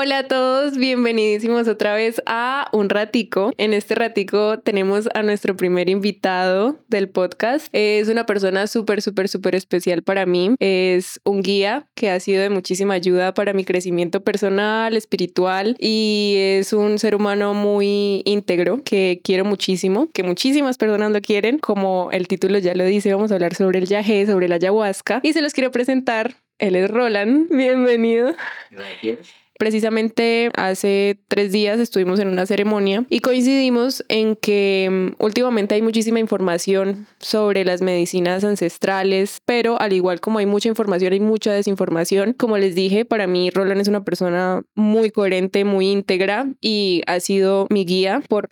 [0.00, 3.50] Hola a todos, bienvenidísimos otra vez a Un Ratico.
[3.58, 7.66] En este ratico tenemos a nuestro primer invitado del podcast.
[7.72, 10.54] Es una persona súper, súper, súper especial para mí.
[10.60, 16.36] Es un guía que ha sido de muchísima ayuda para mi crecimiento personal, espiritual y
[16.38, 21.58] es un ser humano muy íntegro que quiero muchísimo, que muchísimas personas lo quieren.
[21.58, 25.18] Como el título ya lo dice, vamos a hablar sobre el yagé, sobre la ayahuasca
[25.24, 26.36] y se los quiero presentar.
[26.58, 27.48] Él es Roland.
[27.50, 28.36] Bienvenido.
[28.70, 29.47] Gracias.
[29.58, 35.82] Precisamente hace tres días estuvimos en una ceremonia y coincidimos en que mm, últimamente hay
[35.82, 41.52] muchísima información sobre las medicinas ancestrales, pero al igual como hay mucha información, hay mucha
[41.52, 42.34] desinformación.
[42.34, 47.18] Como les dije, para mí Roland es una persona muy coherente, muy íntegra y ha
[47.18, 48.50] sido mi guía por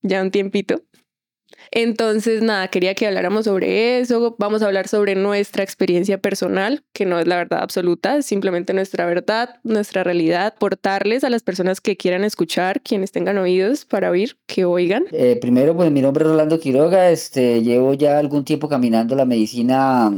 [0.00, 0.80] ya un tiempito.
[1.70, 4.36] Entonces, nada, quería que habláramos sobre eso.
[4.38, 8.72] Vamos a hablar sobre nuestra experiencia personal, que no es la verdad absoluta, es simplemente
[8.72, 14.10] nuestra verdad, nuestra realidad, portarles a las personas que quieran escuchar, quienes tengan oídos para
[14.10, 15.04] oír, que oigan.
[15.12, 19.24] Eh, primero, pues mi nombre es Rolando Quiroga, este, llevo ya algún tiempo caminando la
[19.24, 20.10] medicina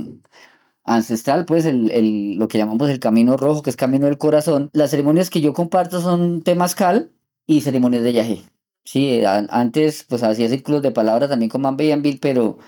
[0.85, 4.71] ancestral, pues el, el, lo que llamamos el camino rojo, que es camino del corazón.
[4.73, 7.13] Las ceremonias que yo comparto son temazcal
[7.47, 8.43] y ceremonias de yagé.
[8.91, 12.59] Sí, antes pues hacía círculos de palabras también con Mambe y pero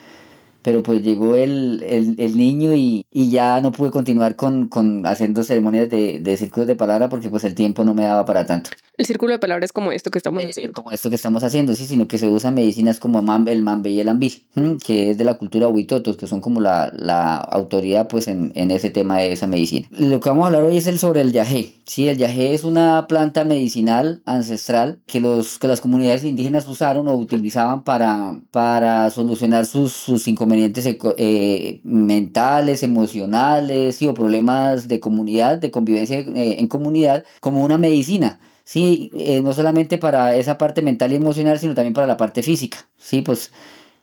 [0.63, 5.07] pero pues llegó el, el, el niño y, y, ya no pude continuar con, con
[5.07, 8.47] haciendo ceremonias de, de, círculos de palabra porque pues el tiempo no me daba para
[8.47, 8.71] tanto.
[9.01, 10.75] El círculo de palabra es como esto que estamos eh, haciendo.
[10.75, 13.99] Como esto que estamos haciendo, sí, sino que se usan medicinas como el mambe y
[13.99, 14.43] el ambil,
[14.85, 18.71] que es de la cultura huitotos, que son como la, la autoridad pues en, en,
[18.71, 19.89] ese tema de esa medicina.
[19.91, 21.77] Lo que vamos a hablar hoy es el sobre el yagé.
[21.87, 27.09] Sí, el yagé es una planta medicinal ancestral que, los, que las comunidades indígenas usaron
[27.09, 35.57] o utilizaban para, para solucionar sus, sus inconvenientes eh, mentales, emocionales o problemas de comunidad,
[35.57, 38.39] de convivencia eh, en comunidad, como una medicina.
[38.65, 42.43] Sí, eh, no solamente para esa parte mental y emocional, sino también para la parte
[42.43, 42.89] física.
[42.97, 43.53] Sí, pues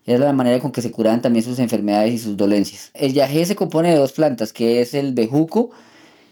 [0.06, 2.92] es la manera con que se curan también sus enfermedades y sus dolencias.
[2.94, 5.72] El yagé se compone de dos plantas, que es el bejuco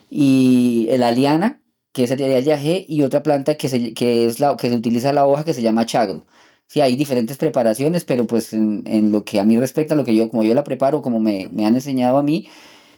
[0.09, 1.61] y el aliana,
[1.93, 5.13] que es el yagé, y otra planta que, se, que, es la, que se utiliza
[5.13, 6.25] la hoja que se llama chagro.
[6.67, 10.15] Sí, hay diferentes preparaciones, pero pues en, en, lo que a mí respecta, lo que
[10.15, 12.47] yo, como yo la preparo, como me, me han enseñado a mí,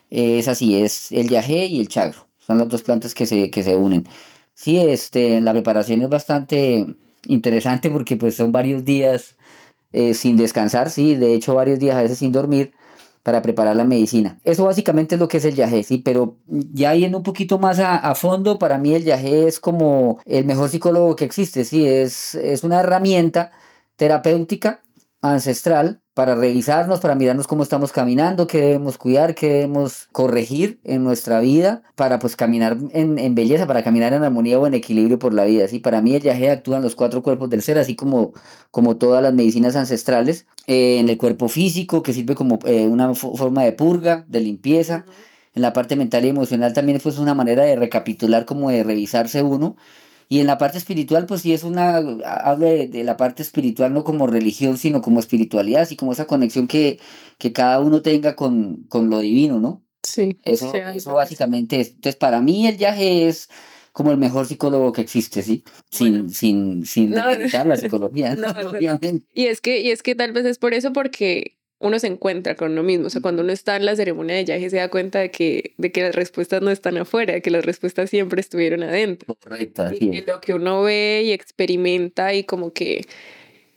[0.10, 2.28] es así, es el yagé y el chagro.
[2.40, 4.08] Son las dos plantas que se, que se unen.
[4.58, 6.88] Sí, este, la preparación es bastante
[7.28, 9.38] interesante porque pues son varios días
[9.94, 12.74] eh, sin descansar, sí, de hecho varios días a veces sin dormir
[13.22, 14.40] para preparar la medicina.
[14.44, 17.80] Eso básicamente es lo que es el yagé, sí, pero ya yendo un poquito más
[17.80, 22.34] a, fondo, para mí el yagé es como el mejor psicólogo que existe, sí, es,
[22.36, 23.52] es una herramienta
[23.96, 24.82] terapéutica
[25.22, 31.04] ancestral para revisarnos, para mirarnos cómo estamos caminando, qué debemos cuidar, qué debemos corregir en
[31.04, 35.20] nuestra vida para pues caminar en, en belleza, para caminar en armonía o en equilibrio
[35.20, 35.66] por la vida.
[35.66, 38.34] Así para mí el viaje actúa en los cuatro cuerpos del ser, así como,
[38.72, 43.14] como todas las medicinas ancestrales, eh, en el cuerpo físico, que sirve como eh, una
[43.14, 45.06] forma de purga, de limpieza.
[45.54, 49.44] En la parte mental y emocional también fue una manera de recapitular, como de revisarse
[49.44, 49.76] uno
[50.30, 54.04] y en la parte espiritual, pues sí es una, habla de, la parte espiritual no
[54.04, 57.00] como religión, sino como espiritualidad, así como esa conexión que,
[57.38, 59.84] que cada uno tenga con, con lo divino, ¿no?
[60.04, 60.40] Sí.
[60.44, 61.90] Eso, eso básicamente es.
[61.90, 63.50] Entonces, para mí el viaje es
[63.94, 65.64] como el mejor psicólogo que existe, ¿sí?
[65.90, 69.26] Sin, sin, sin no, la psicología, no, obviamente.
[69.34, 72.56] Y es que, y es que tal vez es por eso, porque uno se encuentra
[72.56, 73.08] con uno mismo.
[73.08, 75.74] O sea, cuando uno está en la ceremonia de viaje se da cuenta de que,
[75.78, 79.36] de que las respuestas no están afuera, de que las respuestas siempre estuvieron adentro.
[79.36, 79.86] Correcto.
[80.00, 83.06] Y, lo que uno ve y experimenta y como que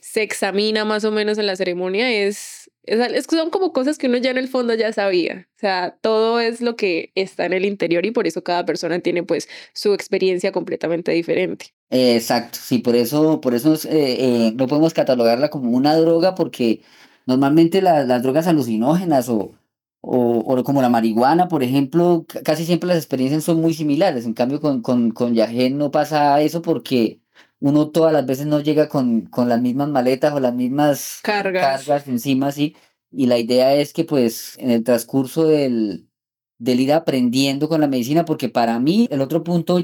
[0.01, 4.17] se examina más o menos en la ceremonia es, es, son como cosas que uno
[4.17, 5.47] ya en el fondo ya sabía.
[5.57, 8.99] O sea, todo es lo que está en el interior y por eso cada persona
[9.01, 11.75] tiene pues su experiencia completamente diferente.
[11.91, 16.81] exacto, sí, por eso, por eso eh, eh, no podemos catalogarla como una droga porque
[17.27, 19.53] Normalmente las drogas alucinógenas o,
[20.01, 24.25] o, como la marihuana, por ejemplo, casi siempre las experiencias son muy similares.
[24.25, 27.21] En cambio, con, con, con no pasa eso porque
[27.61, 31.85] uno todas las veces no llega con, con las mismas maletas o las mismas cargas,
[31.85, 32.77] cargas encima, sí.
[33.11, 36.09] Y la idea es que pues en el transcurso del,
[36.59, 39.81] del ir aprendiendo con la medicina, porque para mí el otro punto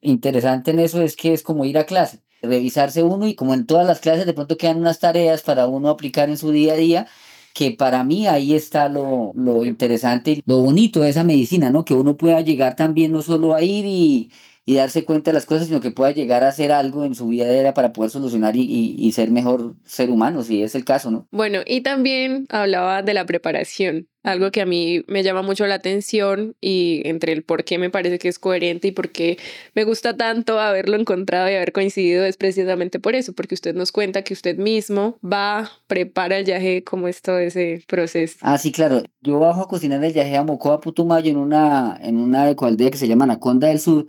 [0.00, 3.66] interesante en eso es que es como ir a clase revisarse uno y como en
[3.66, 6.76] todas las clases de pronto quedan unas tareas para uno aplicar en su día a
[6.76, 7.06] día
[7.54, 11.84] que para mí ahí está lo, lo interesante, lo bonito de esa medicina, ¿no?
[11.84, 14.30] Que uno pueda llegar también no solo a ir y,
[14.64, 17.28] y darse cuenta de las cosas, sino que pueda llegar a hacer algo en su
[17.28, 21.10] vida diaria para poder solucionar y, y, ser mejor ser humano, si es el caso,
[21.10, 21.26] ¿no?
[21.32, 25.74] Bueno, y también hablaba de la preparación, algo que a mí me llama mucho la
[25.74, 29.36] atención y entre el por qué me parece que es coherente y por qué
[29.74, 33.90] me gusta tanto haberlo encontrado y haber coincidido es precisamente por eso, porque usted nos
[33.90, 38.38] cuenta que usted mismo va, prepara el yaje, como es todo ese proceso.
[38.42, 39.02] Ah, sí, claro.
[39.22, 42.98] Yo bajo a cocinar el yaje a Mocoa Putumayo en una, en una ecualdea que
[42.98, 44.06] se llama Anaconda del Sur,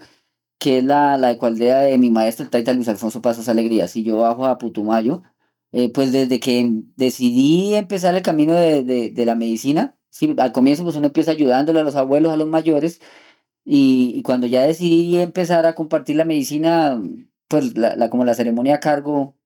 [0.63, 3.95] que es la, la de mi maestro, el Taita Luis Alfonso Pasos Alegrías.
[3.97, 5.21] Y yo bajo a Putumayo,
[5.73, 10.53] eh, pues desde que decidí empezar el camino de, de, de la medicina, sí, al
[10.53, 13.01] comienzo pues uno empieza ayudándole a los abuelos, a los mayores,
[13.65, 17.01] y, cuando ya decidí empezar a compartir la medicina,
[17.49, 19.37] pues la, la, como la ceremonia a cargo,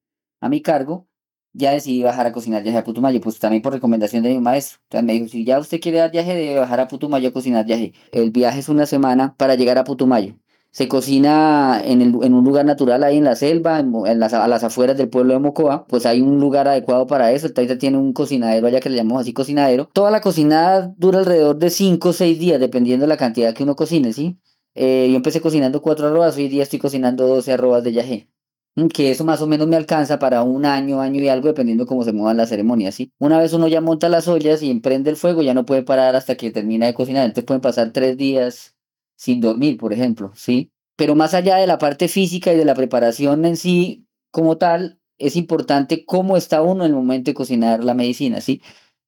[0.41, 1.07] a mi cargo,
[1.53, 4.79] ya decidí bajar a cocinar yaje a Putumayo, pues también por recomendación de mi maestro.
[5.03, 7.93] Me dijo, si ya usted quiere dar yaje, debe bajar a Putumayo a cocinar yaje.
[8.11, 10.37] El viaje es una semana para llegar a Putumayo.
[10.77, 14.47] Se cocina en, el, en un lugar natural ahí en la selva, en, las, a
[14.47, 17.47] las afueras del pueblo de Mocoa, pues hay un lugar adecuado para eso.
[17.47, 19.89] El Taita tiene un cocinadero allá que le llamamos así cocinadero.
[19.91, 23.63] Toda la cocinada dura alrededor de 5 o 6 días, dependiendo de la cantidad que
[23.63, 24.37] uno cocine, ¿sí?
[24.75, 28.27] Eh, yo empecé cocinando 4 arrobas, hoy día estoy cocinando 12 arrobas de
[28.75, 31.87] mm, que eso más o menos me alcanza para un año, año y algo, dependiendo
[31.87, 33.11] cómo se muevan las ceremonias, ¿sí?
[33.17, 36.15] Una vez uno ya monta las ollas y emprende el fuego, ya no puede parar
[36.15, 38.76] hasta que termina de cocinar, entonces pueden pasar tres días
[39.17, 40.71] sin dormir, por ejemplo, ¿sí?
[40.95, 44.99] Pero más allá de la parte física y de la preparación en sí como tal,
[45.17, 48.61] es importante cómo está uno en el momento de cocinar la medicina, ¿sí?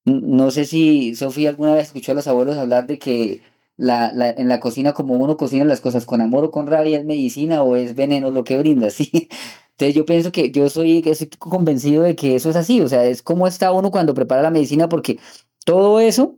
[0.06, 3.42] No sé si Sofía alguna vez escuchó a los abuelos hablar de que
[3.78, 7.00] la, la, en la cocina como uno cocina las cosas con amor o con rabia
[7.00, 9.30] es medicina o es veneno lo que brinda, ¿sí?
[9.72, 13.06] Entonces yo pienso que yo soy, estoy convencido de que eso es así, o sea,
[13.06, 15.20] es cómo está uno cuando prepara la medicina porque
[15.66, 16.36] todo eso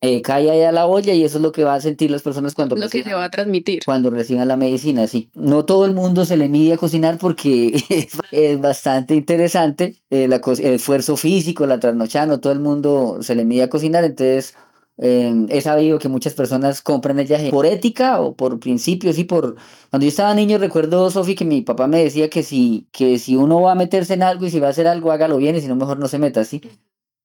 [0.00, 2.22] eh, cae ahí a la olla y eso es lo que va a sentir las
[2.22, 3.82] personas cuando lo que se va a transmitir.
[3.84, 5.30] cuando reciban la medicina sí.
[5.34, 7.82] No todo el mundo se le mide a cocinar porque
[8.30, 13.44] es, bastante interesante eh, el esfuerzo físico la trasnochada no todo el mundo se le
[13.44, 14.04] mide a cocinar.
[14.04, 14.54] Entonces
[14.98, 19.24] eh, he sabido que muchas personas compran el yaje por ética o por principios y
[19.24, 19.56] por
[19.90, 23.36] cuando yo estaba niño recuerdo Sofi que mi papá me decía que si que si
[23.36, 25.60] uno va a meterse en algo y si va a hacer algo hágalo bien y
[25.60, 26.60] si no mejor no se meta así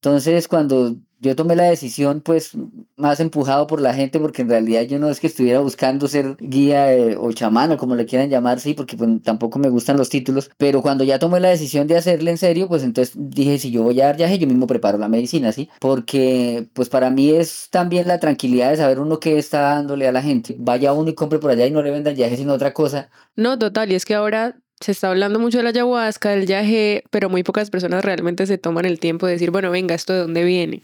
[0.03, 2.51] entonces, cuando yo tomé la decisión, pues
[2.97, 6.35] más empujado por la gente, porque en realidad yo no es que estuviera buscando ser
[6.41, 9.95] guía eh, o chamán o como le quieran llamar, sí, porque pues, tampoco me gustan
[9.95, 13.57] los títulos, pero cuando ya tomé la decisión de hacerle en serio, pues entonces dije,
[13.59, 17.09] si yo voy a dar viaje, yo mismo preparo la medicina, sí, porque pues para
[17.09, 20.57] mí es también la tranquilidad de saber uno qué está dándole a la gente.
[20.59, 23.09] Vaya uno y compre por allá y no le venda el viaje sino otra cosa.
[23.37, 27.03] No, total, y es que ahora se está hablando mucho de la ayahuasca, del yaje,
[27.09, 30.19] pero muy pocas personas realmente se toman el tiempo de decir, bueno, venga, ¿esto de
[30.19, 30.81] dónde viene?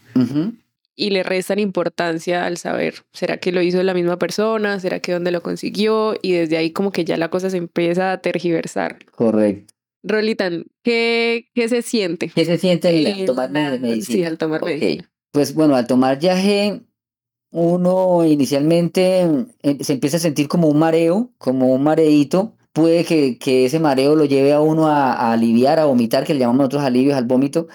[0.96, 4.80] Y le restan importancia al saber, ¿será que lo hizo la misma persona?
[4.80, 6.14] ¿Será que dónde lo consiguió?
[6.22, 8.98] Y desde ahí como que ya la cosa se empieza a tergiversar.
[9.14, 9.74] Correcto.
[10.02, 12.30] Rolitan, ¿qué, qué se siente?
[12.34, 14.16] ¿Qué se siente al tomar medicina?
[14.16, 15.10] Sí, al tomar medicina.
[15.32, 16.80] Pues bueno, al tomar yaje,
[17.50, 23.38] uno inicialmente eh, se empieza a sentir como un mareo, como un mareito, puede que,
[23.38, 26.82] que, ese mareo lo lleve a uno a, aliviar, a vomitar, que le llamamos nosotros
[26.82, 27.68] alivios al vómito.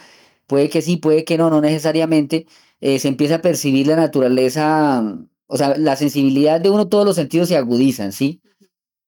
[0.47, 2.47] Puede que sí, puede que no, no necesariamente.
[2.81, 5.03] Eh, se empieza a percibir la naturaleza,
[5.47, 8.41] o sea, la sensibilidad de uno, todos los sentidos se agudizan, ¿sí?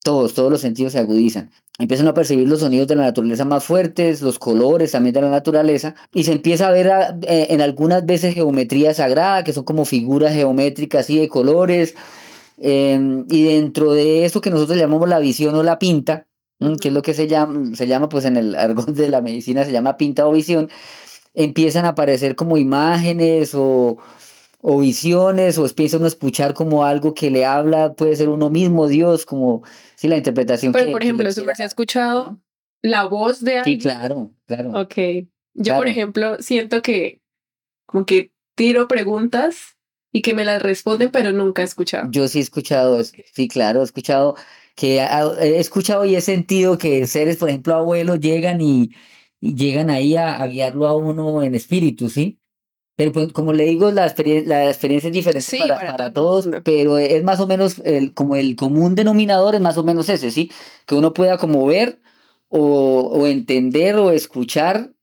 [0.04, 1.51] Todos, todos los sentidos se agudizan.
[1.80, 5.30] Empiezan a percibir los sonidos de la naturaleza más fuertes, los colores también de la
[5.30, 6.88] naturaleza, y se empieza a ver
[7.24, 11.95] eh, en algunas veces geometría sagrada, que son como figuras geométricas así de colores,
[12.57, 16.27] Em, y dentro de eso que nosotros llamamos la visión o la pinta,
[16.81, 19.63] que es lo que se llama, se llama pues en el argot de la medicina,
[19.63, 20.70] se llama pinta o visión,
[21.36, 23.98] empiezan a aparecer como imágenes o,
[24.62, 28.50] o visiones, o empieza uno a escuchar como algo que le habla, puede ser uno
[28.50, 29.63] mismo, Dios, como
[29.96, 30.74] si la interpretación.
[30.74, 32.39] Pero, por ejemplo, ¿se ha escuchado
[32.81, 33.79] la voz de alguien?
[33.79, 34.81] Sí, claro, claro.
[34.81, 34.96] Ok.
[35.53, 37.22] Yo, por ejemplo, siento que
[37.86, 39.76] como que tiro preguntas
[40.17, 42.09] y que me las responden, pero nunca he escuchado.
[42.09, 44.36] Yo sí he escuchado, sí, claro, he escuchado
[44.75, 48.91] que he escuchado y he sentido que seres, por ejemplo, abuelos llegan y,
[49.39, 52.39] llegan ahí a, guiarlo a uno en espíritu, ¿sí?
[52.95, 54.12] Pero pues, como le digo, la,
[54.45, 58.55] la experiencia es diferente para, para, todos, pero es más o menos el, como el
[58.55, 60.51] común denominador es más o menos ese, ¿sí?
[60.88, 62.01] Que uno pueda como ver
[62.50, 64.93] o, o entender o escuchar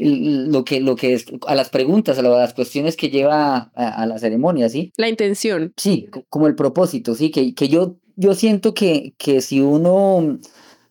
[0.00, 4.18] lo que, lo que es, a las preguntas, a las cuestiones que lleva a, la
[4.18, 4.92] ceremonia, ¿sí?
[4.96, 5.72] La intención.
[5.76, 7.30] Sí, como el propósito, ¿sí?
[7.30, 10.38] Que, que yo, yo siento que, que si uno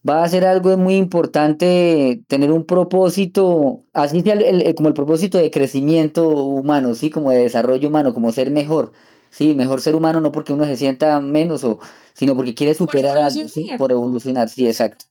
[0.07, 4.37] va a hacer algo es muy importante tener un propósito, así sea
[4.75, 7.09] como el propósito de crecimiento humano, ¿sí?
[7.09, 8.91] Como de desarrollo humano, como ser mejor.
[9.29, 11.79] Sí, mejor ser humano no porque uno se sienta menos o
[12.19, 13.69] sino porque quiere superar algo, ¿sí?
[13.77, 15.05] por evolucionar, sí, exacto.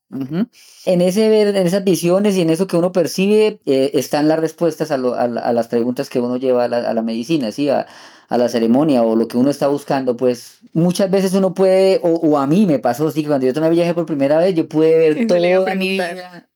[0.85, 4.39] En ese ver, en esas visiones y en eso que uno percibe, eh, están las
[4.39, 7.71] respuestas a, a, las preguntas que uno lleva a la, a la medicina, ¿sí?
[7.71, 7.87] A,
[8.29, 12.11] a, la ceremonia o lo que uno está buscando, pues muchas veces uno puede, o,
[12.11, 14.99] o a mí me pasó, sí, cuando yo tomé viaje por primera vez, yo pude
[14.99, 16.48] ver toda mi vida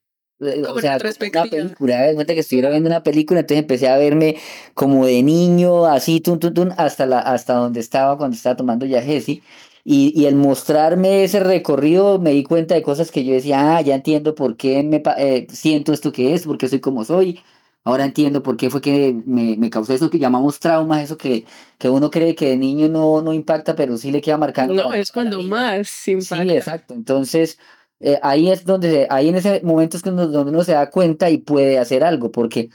[0.69, 4.37] o sea, una película, de cuenta que estuviera viendo una película, entonces empecé a verme
[4.73, 8.85] como de niño, así, tun, tun, tun, hasta, la, hasta donde estaba cuando estaba tomando
[8.85, 9.43] yaje, ¿sí?
[9.85, 13.81] Y, y el mostrarme ese recorrido me di cuenta de cosas que yo decía, ah,
[13.81, 17.41] ya entiendo por qué me eh, siento esto que es, por qué soy como soy.
[17.85, 21.45] Ahora entiendo por qué fue que me, me causó eso que llamamos trauma, eso que,
[21.77, 24.73] que uno cree que de niño no, no impacta, pero sí le queda marcando.
[24.73, 26.43] No, es cuando más impacta.
[26.43, 26.93] Sí, exacto.
[26.93, 27.59] Entonces,
[27.99, 31.37] eh, ahí es donde, ahí en ese momento es donde uno se da cuenta y
[31.37, 32.69] puede hacer algo, porque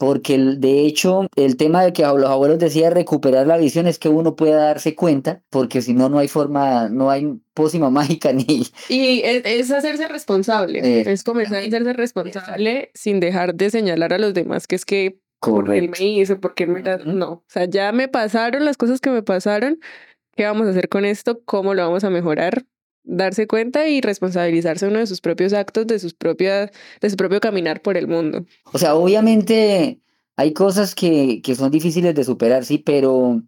[0.00, 4.08] porque de hecho el tema de que los abuelos decían recuperar la visión es que
[4.08, 8.66] uno pueda darse cuenta, porque si no, no hay forma, no hay pócima mágica ni...
[8.88, 14.18] Y es, hacerse responsable, eh, es comenzar a hacerse responsable sin dejar de señalar a
[14.18, 16.82] los demás que es que por él me hizo, porque él me...
[17.04, 19.80] No, o sea, ya me pasaron las cosas que me pasaron,
[20.34, 21.42] ¿qué vamos a hacer con esto?
[21.44, 22.64] ¿Cómo lo vamos a mejorar?
[23.10, 27.40] Darse cuenta y responsabilizarse uno de sus propios actos, de sus propias, de su propio
[27.40, 28.46] caminar por el mundo.
[28.72, 30.00] O sea, obviamente
[30.36, 33.42] hay cosas que, que son difíciles de superar, sí, pero,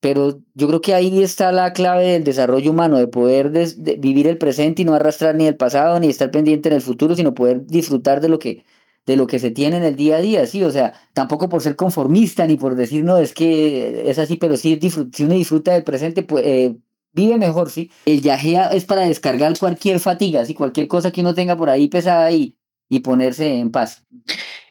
[0.00, 3.50] pero yo creo que ahí está la clave del desarrollo humano, de poder
[3.98, 7.14] vivir el presente y no arrastrar ni el pasado ni estar pendiente en el futuro,
[7.16, 8.64] sino poder disfrutar de lo que
[9.06, 11.62] de lo que se tiene en el día a día, sí, o sea, tampoco por
[11.62, 14.78] ser conformista ni por decir, no, es que es así, pero sí,
[15.12, 16.76] si uno disfruta del presente, pues, eh,
[17.12, 17.90] vive mejor, ¿sí?
[18.06, 20.54] El yajea es para descargar cualquier fatiga, ¿sí?
[20.54, 22.56] Cualquier cosa que uno tenga por ahí pesada y,
[22.88, 24.04] y ponerse en paz.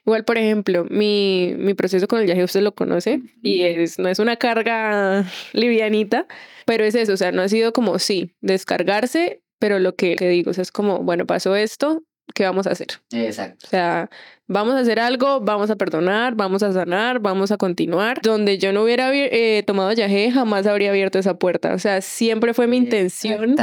[0.05, 4.09] Igual, por ejemplo, mi, mi proceso con el yajea usted lo conoce y es, no
[4.09, 6.25] es una carga livianita,
[6.65, 10.29] pero es eso, o sea, no ha sido como, sí, descargarse, pero lo que, que
[10.29, 12.87] digo, o sea, es como, bueno, pasó esto, ¿qué vamos a hacer?
[13.11, 13.65] Exacto.
[13.65, 14.09] O sea,
[14.47, 18.21] vamos a hacer algo, vamos a perdonar, vamos a sanar, vamos a continuar.
[18.21, 21.73] Donde yo no hubiera eh, tomado yaje, jamás habría abierto esa puerta.
[21.73, 23.55] O sea, siempre fue mi intención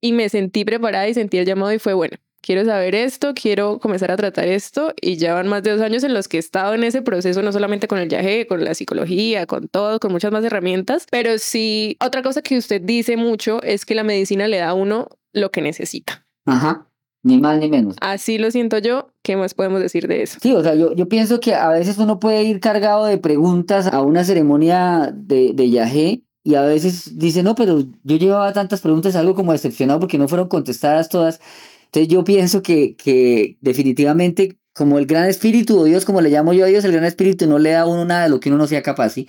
[0.00, 2.16] y me sentí preparada y sentí el llamado y fue bueno.
[2.42, 6.04] Quiero saber esto, quiero comenzar a tratar esto y ya van más de dos años
[6.04, 8.74] en los que he estado en ese proceso, no solamente con el yaje, con la
[8.74, 13.60] psicología, con todo, con muchas más herramientas, pero sí, otra cosa que usted dice mucho
[13.64, 16.24] es que la medicina le da a uno lo que necesita.
[16.44, 16.86] Ajá.
[17.26, 17.96] Ni más ni menos.
[18.00, 19.10] Así lo siento yo.
[19.22, 20.38] ¿Qué más podemos decir de eso?
[20.40, 23.88] Sí, o sea, yo, yo pienso que a veces uno puede ir cargado de preguntas
[23.88, 28.80] a una ceremonia de, de yagé y a veces dice, no, pero yo llevaba tantas
[28.80, 31.40] preguntas, algo como decepcionado porque no fueron contestadas todas.
[31.86, 36.52] Entonces yo pienso que, que definitivamente como el gran espíritu o Dios, como le llamo
[36.52, 38.50] yo a Dios, el gran espíritu no le da a uno nada de lo que
[38.50, 39.28] uno no sea capaz, ¿sí?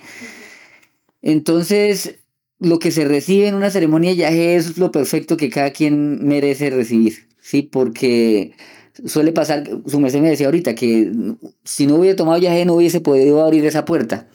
[1.20, 2.20] Entonces,
[2.60, 6.24] lo que se recibe en una ceremonia de yaje es lo perfecto que cada quien
[6.24, 7.27] merece recibir.
[7.48, 7.62] ¿Sí?
[7.62, 8.52] Porque
[9.06, 11.10] suele pasar, su merced me decía ahorita, que
[11.64, 14.28] si no hubiera tomado viaje no hubiese podido abrir esa puerta,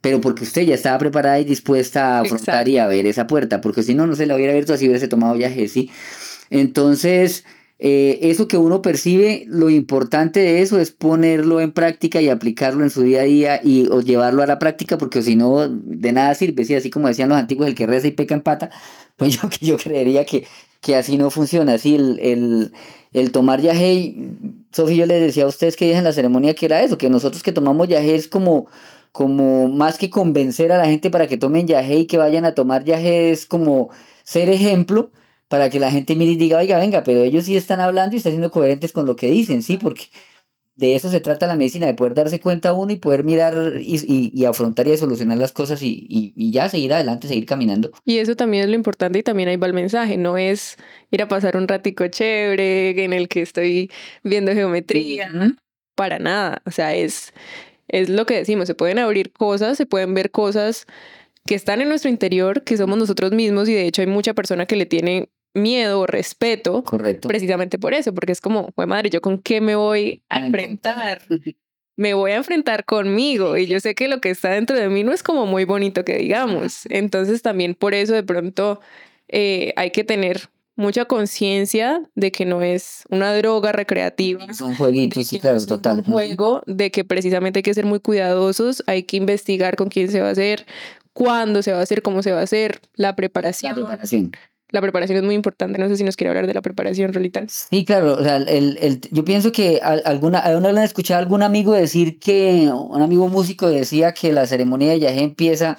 [0.00, 3.60] pero porque usted ya estaba preparada y dispuesta a afrontar y a ver esa puerta,
[3.60, 5.90] porque si no, no se la hubiera abierto así hubiese tomado viaje, ¿sí?
[6.50, 7.44] Entonces,
[7.78, 12.84] eh, eso que uno percibe, lo importante de eso es ponerlo en práctica y aplicarlo
[12.84, 16.12] en su día a día y o llevarlo a la práctica, porque si no, de
[16.12, 16.74] nada sirve, ¿sí?
[16.74, 18.70] así como decían los antiguos, el que reza y peca en pata,
[19.16, 20.46] pues yo, yo creería que
[20.82, 22.72] que así no funciona, así el, el,
[23.12, 24.16] el tomar yaje,
[24.72, 27.42] Sofía, yo le decía a ustedes que en la ceremonia que era eso, que nosotros
[27.42, 28.66] que tomamos yaje es como,
[29.12, 32.54] como más que convencer a la gente para que tomen yaje y que vayan a
[32.54, 33.90] tomar yaje, es como
[34.24, 35.10] ser ejemplo
[35.52, 38.16] para que la gente mire y diga, oiga, venga, pero ellos sí están hablando y
[38.16, 40.04] están siendo coherentes con lo que dicen, sí, porque
[40.76, 44.46] de eso se trata la medicina, de poder darse cuenta uno y poder mirar y,
[44.46, 47.90] afrontar y solucionar las cosas y, ya seguir adelante, seguir caminando.
[48.06, 50.78] Y eso también es lo importante y también ahí va el mensaje, no es
[51.10, 53.90] ir a pasar un ratico chévere en el que estoy
[54.24, 55.30] viendo geometría,
[55.94, 57.34] para nada, o sea, es,
[57.88, 60.86] es lo que decimos, se pueden abrir cosas, se pueden ver cosas
[61.46, 64.64] que están en nuestro interior, que somos nosotros mismos y de hecho hay mucha persona
[64.64, 66.82] que le tiene miedo o respeto.
[66.84, 67.28] Correcto.
[67.28, 71.22] Precisamente por eso, porque es como, fue madre, ¿yo con qué me voy a enfrentar?
[71.96, 75.04] me voy a enfrentar conmigo y yo sé que lo que está dentro de mí
[75.04, 76.86] no es como muy bonito que digamos.
[76.88, 78.80] Entonces también por eso de pronto
[79.28, 84.44] eh, hay que tener mucha conciencia de que no es una droga recreativa.
[84.48, 85.98] Es un jueguito, sí, claro, total.
[85.98, 90.10] Un juego de que precisamente hay que ser muy cuidadosos, hay que investigar con quién
[90.10, 90.66] se va a hacer,
[91.12, 93.72] cuándo se va a hacer, cómo se va a hacer, la preparación.
[93.72, 94.32] La preparación
[94.72, 95.78] la preparación es muy importante.
[95.78, 97.44] No sé si nos quiere hablar de la preparación, Rolita.
[97.46, 98.14] Sí, claro.
[98.14, 102.18] O sea, el, el, yo pienso que alguna, alguna vez escuché a algún amigo decir
[102.18, 105.78] que, un amigo músico decía que la ceremonia de yaje empieza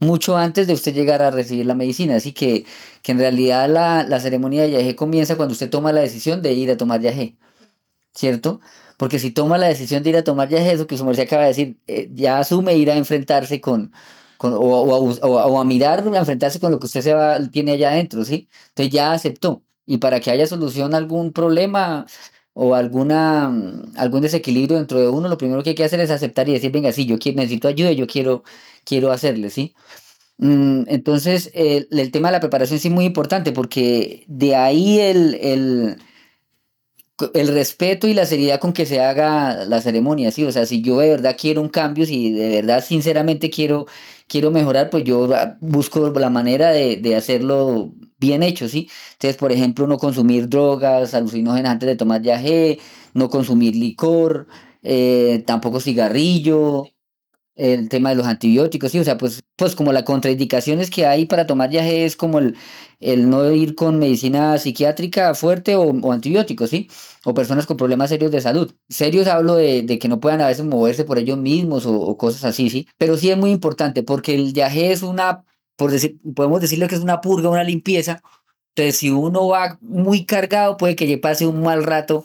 [0.00, 2.16] mucho antes de usted llegar a recibir la medicina.
[2.16, 2.66] Así que,
[3.02, 6.52] que en realidad la, la ceremonia de yagé comienza cuando usted toma la decisión de
[6.52, 7.36] ir a tomar yagé,
[8.14, 8.60] ¿cierto?
[8.96, 11.42] Porque si toma la decisión de ir a tomar yagé, eso que su merced acaba
[11.42, 13.92] de decir, eh, ya asume ir a enfrentarse con,
[14.42, 17.90] o, o, o, o, a mirar, a enfrentarse con lo que usted se tiene allá
[17.90, 18.48] adentro, ¿sí?
[18.68, 19.62] Entonces ya aceptó.
[19.86, 22.06] Y para que haya solución a algún problema,
[22.54, 23.46] o alguna,
[23.96, 26.70] algún desequilibrio dentro de uno, lo primero que hay que hacer es aceptar y decir,
[26.70, 28.44] venga, sí, yo quiero, necesito ayuda, yo quiero,
[28.84, 29.74] quiero hacerle, ¿sí?
[30.38, 34.98] Mm, entonces, el, el, tema de la preparación sí es muy importante porque de ahí
[35.00, 35.98] el, el,
[37.34, 40.44] el respeto y la seriedad con que se haga la ceremonia, ¿sí?
[40.44, 43.86] O sea, si yo de verdad quiero un cambio, si de verdad sinceramente quiero,
[44.28, 45.28] quiero mejorar, pues yo
[45.60, 48.88] busco la manera de, de hacerlo bien hecho, ¿sí?
[49.12, 52.78] Entonces, por ejemplo, no consumir drogas alucinógenas antes de tomar yagé,
[53.14, 54.46] no consumir licor,
[54.82, 56.86] eh, tampoco cigarrillo,
[57.54, 61.26] el tema de los antibióticos, sí, o sea, pues, pues como las contraindicaciones que hay
[61.26, 62.56] para tomar yagé es como el,
[63.00, 66.88] el no ir con medicina psiquiátrica fuerte o, o, antibióticos, ¿sí?
[67.24, 68.74] O personas con problemas serios de salud.
[68.88, 72.16] Serios hablo de, de que no puedan a veces moverse por ellos mismos o, o,
[72.16, 72.88] cosas así, ¿sí?
[72.98, 75.44] Pero sí es muy importante porque el yagé es una
[75.76, 78.22] por decir, podemos decirle que es una purga, una limpieza.
[78.74, 82.24] Entonces, si uno va muy cargado, puede que le pase un mal rato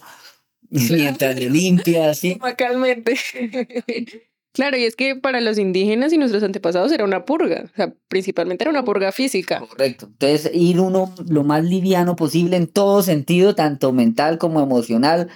[0.70, 2.38] mientras le limpia, así.
[2.42, 3.16] Macalmente.
[4.58, 7.94] Claro, y es que para los indígenas y nuestros antepasados era una purga, o sea,
[8.08, 9.60] principalmente era una purga física.
[9.60, 10.08] Correcto.
[10.08, 15.30] Entonces, ir uno lo más liviano posible en todo sentido, tanto mental como emocional,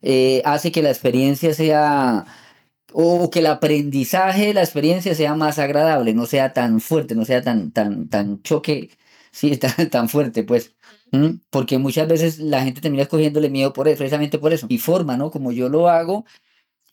[0.00, 2.24] eh, hace que la experiencia sea
[2.92, 7.24] o que el aprendizaje de la experiencia sea más agradable, no sea tan fuerte, no
[7.24, 8.90] sea tan, tan, tan choque,
[9.32, 10.76] sí, tan, tan fuerte, pues.
[11.50, 14.66] Porque muchas veces la gente termina escogiéndole miedo por eso, precisamente por eso.
[14.68, 15.30] Y forma, ¿no?
[15.32, 16.26] Como yo lo hago,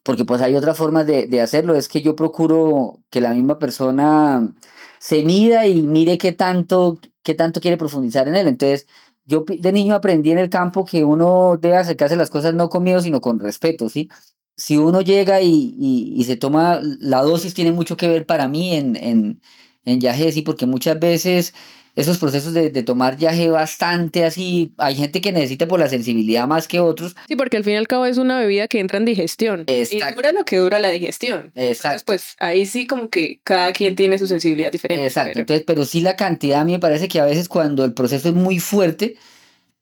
[0.06, 3.60] porque pues hay otras formas de, de hacerlo, es que yo procuro que la misma
[3.60, 4.56] persona
[5.00, 8.48] se mida y mire qué tanto, qué tanto quiere profundizar en él.
[8.48, 8.88] Entonces,
[9.26, 12.84] yo de niño aprendí en el campo que uno debe acercarse las cosas no con
[12.84, 14.10] miedo, sino con respeto, ¿sí?
[14.58, 18.76] si uno llega y, y, se toma, la dosis tiene mucho que ver para mí
[18.76, 19.42] en, en,
[19.84, 21.54] en yaje, sí, porque muchas veces
[21.96, 26.48] esos procesos de, de, tomar yaje bastante así, hay gente que necesita por la sensibilidad
[26.48, 27.16] más que otros.
[27.28, 29.64] Sí, porque al fin y al cabo es una bebida que entra en digestión.
[29.68, 30.14] Exacto.
[30.14, 31.52] Y dura lo que dura la digestión.
[31.56, 32.00] Exacto.
[32.00, 35.06] Entonces, pues ahí sí como que cada quien tiene su sensibilidad diferente.
[35.06, 35.32] Exacto.
[35.34, 35.42] Pero...
[35.42, 38.30] Entonces, pero sí la cantidad a mí me parece que a veces cuando el proceso
[38.30, 39.16] es muy fuerte,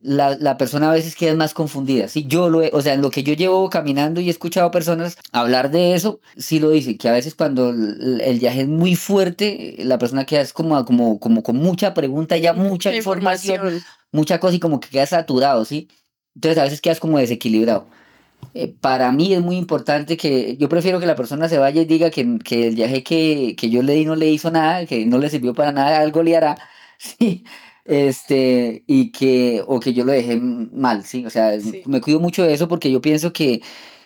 [0.04, 2.08] la, la, persona a veces queda más confundida.
[2.08, 2.26] ¿sí?
[2.28, 5.18] Yo lo he, o sea, en lo que yo llevo caminando y he escuchado personas
[5.32, 8.96] hablar de eso, sí lo dicen, que a veces cuando el, el viaje es muy
[8.96, 14.40] fuerte, la persona queda como, como, como con mucha pregunta, ya mucha información, información, mucha
[14.40, 15.88] cosa y como que queda saturado, ¿sí?
[16.36, 17.88] Entonces a veces quedas como desequilibrado.
[18.54, 21.86] Eh, para mí es muy importante que yo prefiero que la persona se vaya y
[21.86, 25.06] diga que, que el viaje que, que yo le di no le hizo nada, que
[25.06, 26.58] no le sirvió para nada, algo le hará,
[26.98, 27.44] ¿sí?
[27.86, 31.26] Este, y que, o que yo lo dejé mal, ¿sí?
[31.26, 31.84] O sea, sí.
[31.86, 33.62] me cuido mucho de eso porque yo pienso que,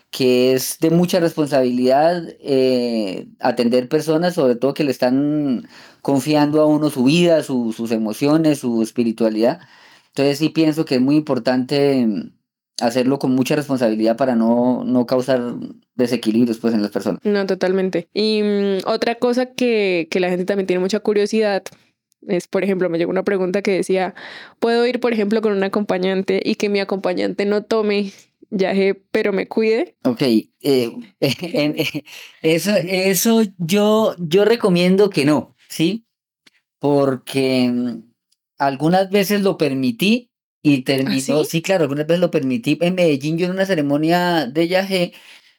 [0.10, 5.68] que es de mucha responsabilidad eh, atender personas, sobre todo que le están
[6.02, 9.60] confiando a uno su vida, su, sus emociones, su espiritualidad.
[10.10, 12.08] Entonces sí pienso que es muy importante
[12.80, 15.42] hacerlo con mucha responsabilidad para no, no causar
[15.96, 17.20] desequilibrios pues en las personas.
[17.24, 18.08] No, totalmente.
[18.14, 21.64] Y um, otra cosa que, que la gente también tiene mucha curiosidad
[22.28, 24.16] es, por ejemplo, me llegó una pregunta que decía,
[24.60, 28.12] ¿puedo ir, por ejemplo, con un acompañante y que mi acompañante no tome
[28.50, 29.96] yaje, pero me cuide?
[30.04, 30.48] Ok, eh,
[31.20, 32.04] eh,
[32.42, 36.06] eso, eso yo, yo recomiendo que no, ¿sí?
[36.80, 37.72] Porque
[38.58, 40.32] algunas veces lo permití
[40.64, 41.50] y terminó, ¿Ah, sí?
[41.50, 41.62] sí?
[41.62, 42.78] claro, algunas veces lo permití.
[42.82, 45.14] En Medellín yo en una ceremonia de yaje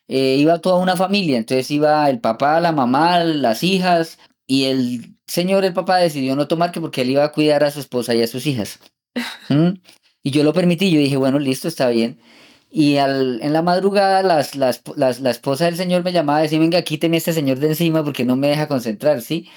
[0.08, 5.17] eh, iba toda una familia, entonces iba el papá, la mamá, las hijas y el
[5.28, 8.14] señor, el papá, decidió no tomar que porque él iba a cuidar a su esposa
[8.14, 8.80] y a sus hijas.
[9.48, 9.80] ¿Mm?
[10.22, 12.20] Y yo lo permití, yo dije, bueno, listo, está bien.
[12.70, 16.42] Y al, en la madrugada las, las, las, la esposa del señor me llamaba a
[16.42, 19.48] decir, venga, quíteme este señor de encima porque no me deja concentrar, ¿sí?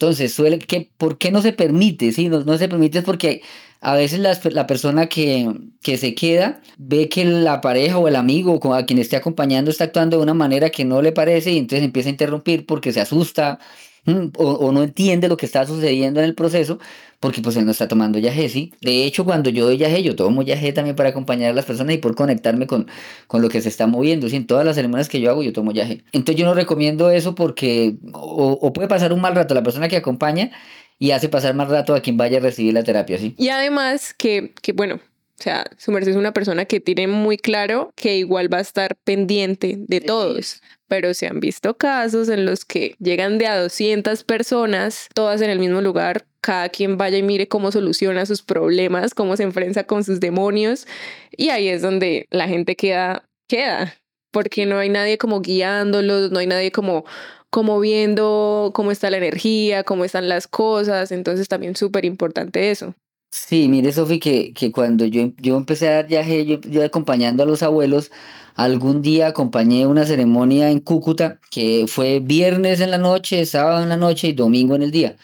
[0.00, 2.12] Entonces, suele, que, ¿por qué no se permite?
[2.12, 2.28] ¿sí?
[2.30, 3.42] No, no se permite es porque
[3.82, 8.16] a veces la, la persona que, que, se queda ve que la pareja o el
[8.16, 11.52] amigo o a quien esté acompañando está actuando de una manera que no le parece
[11.52, 13.58] y entonces empieza a interrumpir porque se asusta
[14.06, 16.78] o, o, no entiende lo que está sucediendo en el proceso
[17.20, 18.72] porque pues él no está tomando yagé, ¿sí?
[18.80, 21.94] De hecho, cuando yo doy yagé, yo tomo yagé también para acompañar a las personas
[21.94, 22.86] y por conectarme con,
[23.26, 24.36] con lo que se está moviendo, ¿sí?
[24.36, 26.02] En todas las ceremonias que yo hago, yo tomo yagé.
[26.12, 29.88] Entonces yo no recomiendo eso porque o, o puede pasar un mal rato la persona
[29.88, 30.50] que acompaña
[30.98, 33.34] y hace pasar más rato a quien vaya a recibir la terapia, ¿sí?
[33.38, 35.00] Y además que, que bueno,
[35.40, 38.60] O sea, su merced es una persona que tiene muy claro que igual va a
[38.60, 40.60] estar pendiente de todos.
[40.86, 45.48] Pero se han visto casos en los que llegan de a 200 personas, todas en
[45.48, 49.84] el mismo lugar, cada quien vaya y mire cómo soluciona sus problemas, cómo se enfrenta
[49.84, 50.86] con sus demonios.
[51.34, 53.94] Y ahí es donde la gente queda, queda,
[54.32, 57.06] porque no hay nadie como guiándolos, no hay nadie como
[57.48, 62.94] como viendo cómo está la energía, cómo están las cosas, entonces también súper importante eso.
[63.32, 67.44] Sí, mire, Sofi, que, que cuando yo, yo empecé a dar viaje, yo, yo acompañando
[67.44, 68.10] a los abuelos,
[68.56, 73.88] algún día acompañé una ceremonia en Cúcuta que fue viernes en la noche, sábado en
[73.88, 75.16] la noche y domingo en el día.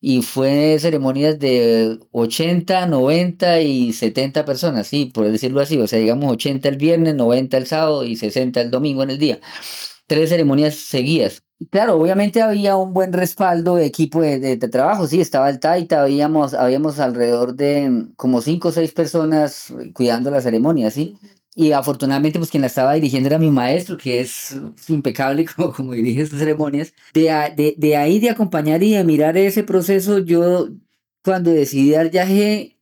[0.00, 5.78] Y fue ceremonias de 80, 90 y 70 personas, sí, por decirlo así.
[5.80, 9.18] O sea, digamos 80 el viernes, 90 el sábado y 60 el domingo en el
[9.18, 9.40] día.
[10.08, 11.43] Tres ceremonias seguidas.
[11.70, 16.52] Claro, obviamente había un buen respaldo de equipo de, trabajo, sí, estaba el Taita, habíamos,
[16.52, 21.16] habíamos alrededor de mm, como cinco o seis personas cuidando la ceremonia, sí.
[21.54, 24.56] Y afortunadamente, pues quien la estaba dirigiendo era mi maestro, que es
[24.88, 26.92] impecable como, como dirige sus ceremonias.
[27.14, 27.22] De,
[27.56, 30.68] de, de ahí, de acompañar y de mirar ese proceso, yo
[31.22, 32.78] cuando decidí dar viaje,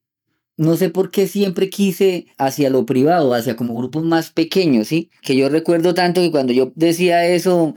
[0.56, 5.10] no sé por qué siempre quise hacia lo privado, hacia como grupos más pequeños, ¿sí?
[5.22, 7.74] Que yo recuerdo tanto que cuando yo decía eso,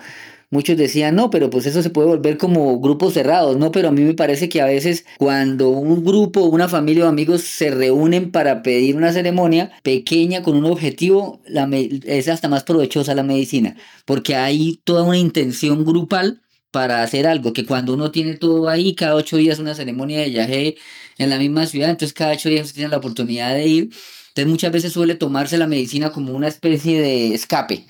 [0.55, 3.73] Muchos decían, no, pero pues eso se puede volver como grupos cerrados, ¿no?
[3.73, 7.41] Pero a mí me parece que a veces cuando un grupo, una familia o amigos
[7.41, 13.13] se reúnen para pedir una ceremonia pequeña con un objetivo, la es hasta más provechosa
[13.15, 16.41] la medicina, porque hay toda una intención grupal
[16.71, 20.29] para hacer algo, que cuando uno tiene todo ahí, cada ocho días una ceremonia de
[20.29, 20.75] viaje
[21.17, 23.83] en la misma ciudad, entonces cada ocho días tiene la oportunidad de ir,
[24.29, 27.85] entonces muchas veces suele tomarse la medicina como una especie de escape.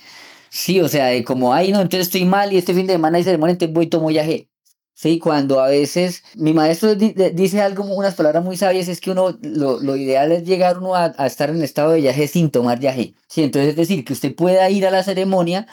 [0.50, 3.24] Sí, o sea, como, ay, no, entonces estoy mal y este fin de semana hay
[3.24, 4.48] ceremonia, entonces voy y tomo yaje.
[4.94, 9.36] Sí, cuando a veces mi maestro dice algo, unas palabras muy sabias, es que uno,
[9.42, 12.80] lo, lo ideal es llegar uno a, a, estar en estado de yaje sin tomar
[12.80, 13.14] yaje.
[13.28, 15.66] Sí, entonces es decir, que usted pueda ir a la ceremonia,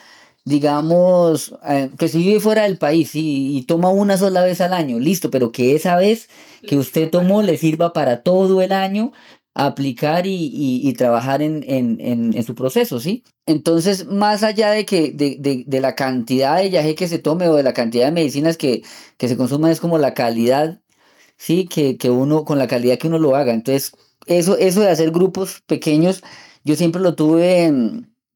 [0.43, 4.73] digamos, eh, que si vive fuera del país y, y, toma una sola vez al
[4.73, 6.27] año, listo, pero que esa vez
[6.67, 9.13] que usted tomó le sirva para todo el año
[9.55, 13.23] aplicar y, y, trabajar en, en, en, su proceso, ¿sí?
[13.45, 17.47] Entonces, más allá de que de, de, de, la cantidad de yaje que se tome
[17.49, 18.81] o de la cantidad de medicinas que,
[19.17, 20.81] que se consuman, es como la calidad,
[21.37, 21.67] ¿sí?
[21.67, 23.53] Que, que, uno, con la calidad que uno lo haga.
[23.53, 23.91] Entonces,
[24.25, 26.23] eso, eso de hacer grupos pequeños,
[26.63, 27.71] yo siempre lo tuve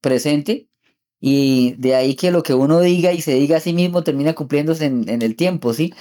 [0.01, 0.69] presente
[1.19, 4.35] y de ahí que lo que uno diga y se diga a sí mismo termina
[4.35, 5.93] cumpliéndose en el tiempo, ¿sí?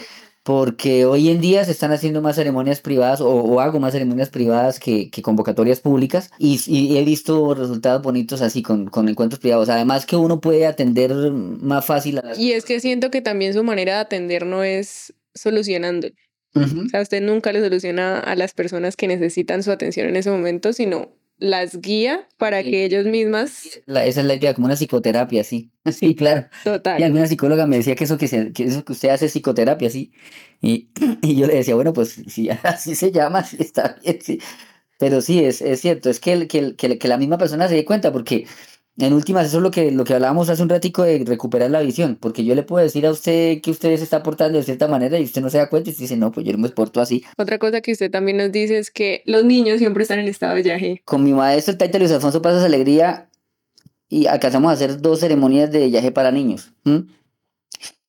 [0.46, 4.78] Porque hoy en día se están haciendo más ceremonias privadas o, hago más ceremonias privadas
[4.78, 9.68] que, que convocatorias públicas y, he visto resultados bonitos así con, con, encuentros privados.
[9.70, 12.38] Además que uno puede atender más fácil a las...
[12.38, 16.06] Y es que siento que también su manera de atender no es solucionando.
[16.54, 20.30] O sea, usted nunca le soluciona a las personas que necesitan su atención en ese
[20.30, 23.80] momento, sino las guía para que ellos mismas...
[23.86, 25.70] esa es la idea, como una psicoterapia, sí.
[25.92, 26.48] Sí, claro.
[26.64, 27.00] Total.
[27.00, 29.90] Y alguna psicóloga me decía que eso que, que, eso que usted hace es psicoterapia,
[29.90, 30.12] sí.
[30.60, 30.90] Y,
[31.22, 34.40] y yo le decía, bueno, pues si así se llama, sí, está bien, sí.
[34.98, 37.84] Pero sí, es, es cierto, es que, que, que, que la misma persona se dé
[37.84, 38.46] cuenta, porque
[38.98, 41.80] en últimas, eso es lo que, lo que hablábamos hace un ratico de recuperar la
[41.80, 44.88] visión, porque yo le puedo decir a usted que usted se está portando de cierta
[44.88, 46.68] manera y usted no se da cuenta y usted dice, no, pues yo no me
[46.70, 47.22] porto así.
[47.36, 50.54] Otra cosa que usted también nos dice es que los niños siempre están en estado
[50.54, 51.02] de viaje.
[51.04, 53.28] Con mi maestro, el Taita Luis Alfonso Pasas Alegría,
[54.08, 56.72] y alcanzamos a hacer dos ceremonias de viaje para niños.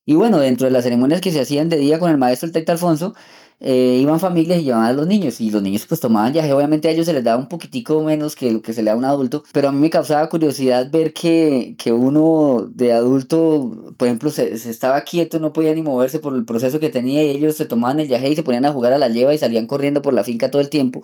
[0.06, 2.54] Y bueno, dentro de las ceremonias que se hacían de día con el maestro, el
[2.54, 3.13] Taita Alfonso,
[3.60, 6.88] eh, iban familias y llevaban a los niños y los niños pues tomaban viaje, obviamente
[6.88, 8.98] a ellos se les daba un poquitico menos que lo que se le da a
[8.98, 14.08] un adulto, pero a mí me causaba curiosidad ver que, que uno de adulto, por
[14.08, 17.30] ejemplo, se, se, estaba quieto, no podía ni moverse por el proceso que tenía y
[17.32, 19.67] ellos se tomaban el viaje y se ponían a jugar a la lleva y salían
[19.67, 21.02] corriendo por la finca todo el tiempo.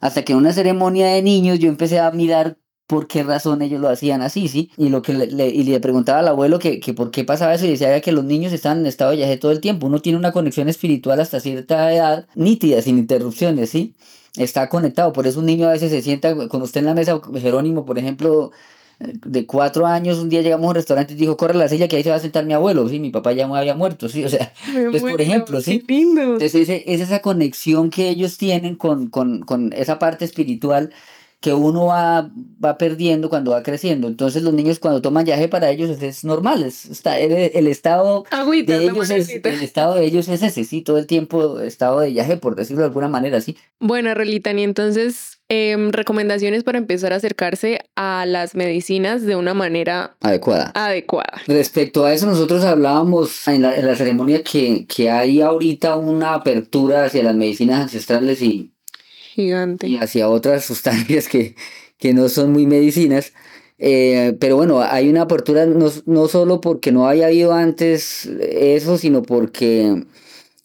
[0.00, 3.80] Hasta que en una ceremonia de niños yo empecé a mirar por qué razón ellos
[3.80, 4.70] lo hacían así, ¿sí?
[4.76, 7.66] Y, lo que le, y le preguntaba al abuelo que, que, por qué pasaba eso
[7.66, 9.86] y decía que los niños están en estado de viaje todo el tiempo.
[9.86, 13.94] Uno tiene una conexión espiritual hasta cierta edad nítida, sin interrupciones, ¿sí?
[14.36, 15.12] Está conectado.
[15.12, 17.98] Por eso un niño a veces se sienta, con usted en la mesa, Jerónimo, por
[17.98, 18.52] ejemplo,
[18.98, 21.96] de cuatro años, un día llegamos a un restaurante y dijo, corre la silla que
[21.96, 24.24] ahí se va a sentar mi abuelo, sí, mi papá ya me había muerto, sí,
[24.24, 25.84] o sea, entonces, por ejemplo, sí.
[25.88, 30.92] Entonces, es, es, esa conexión que ellos tienen con, con, con esa parte espiritual
[31.40, 32.30] que uno va,
[32.64, 34.08] va perdiendo cuando va creciendo.
[34.08, 38.84] Entonces los niños cuando toman viaje para ellos es, normal, es, está, el, estado de
[38.84, 42.36] ellos es, el estado de ellos es ese, sí, todo el tiempo estado de viaje,
[42.36, 43.56] por decirlo de alguna manera, sí.
[43.78, 50.16] Bueno, Relitani, entonces em, recomendaciones para empezar a acercarse a las medicinas de una manera
[50.22, 50.72] adecuada.
[50.74, 51.42] adecuada.
[51.46, 56.34] Respecto a eso, nosotros hablábamos en la, en la ceremonia que, que hay ahorita una
[56.34, 58.72] apertura hacia las medicinas ancestrales y
[59.36, 59.86] Gigante.
[59.86, 61.56] y hacia otras sustancias que,
[61.98, 63.34] que no son muy medicinas.
[63.78, 68.96] Eh, pero bueno, hay una apertura no, no solo porque no haya habido antes eso,
[68.96, 70.04] sino porque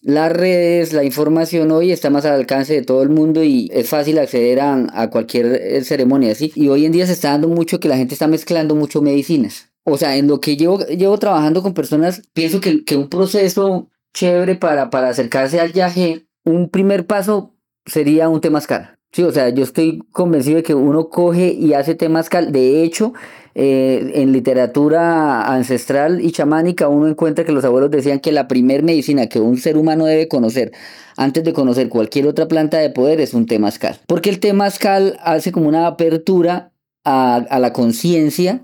[0.00, 3.90] las redes, la información hoy está más al alcance de todo el mundo y es
[3.90, 6.50] fácil acceder a, a cualquier eh, ceremonia, ¿sí?
[6.54, 9.68] Y hoy en día se está dando mucho que la gente está mezclando mucho medicinas.
[9.84, 13.90] O sea, en lo que llevo, llevo trabajando con personas, pienso que, que un proceso
[14.14, 17.51] chévere para, para acercarse al viaje, un primer paso
[17.86, 18.96] sería un temazcal.
[19.12, 22.50] Sí, o sea, yo estoy convencido de que uno coge y hace temazcal.
[22.50, 23.12] De hecho,
[23.54, 28.82] eh, en literatura ancestral y chamánica uno encuentra que los abuelos decían que la primer
[28.82, 30.72] medicina que un ser humano debe conocer
[31.18, 34.00] antes de conocer cualquier otra planta de poder es un temazcal.
[34.06, 36.72] Porque el temazcal hace como una apertura
[37.04, 38.62] a, a la conciencia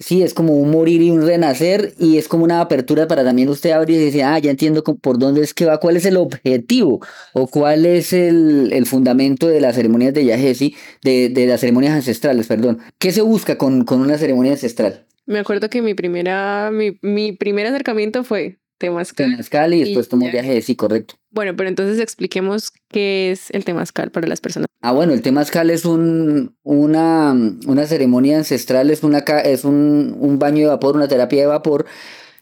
[0.00, 3.50] Sí, es como un morir y un renacer y es como una apertura para también
[3.50, 6.16] usted abrir y decir, ah, ya entiendo por dónde es que va, cuál es el
[6.16, 7.00] objetivo
[7.34, 10.54] o cuál es el, el fundamento de las ceremonias de Yahé,
[11.02, 12.78] de, de las ceremonias ancestrales, perdón.
[12.98, 15.04] ¿Qué se busca con, con una ceremonia ancestral?
[15.26, 19.30] Me acuerdo que mi primera, mi, mi primer acercamiento fue temazcal.
[19.30, 21.14] Temazcal y después tomó Yahé, sí, correcto.
[21.30, 24.66] Bueno, pero entonces expliquemos qué es el temazcal para las personas.
[24.80, 27.32] Ah, bueno, el temazcal es un, una,
[27.66, 31.86] una ceremonia ancestral, es, una, es un, un baño de vapor, una terapia de vapor.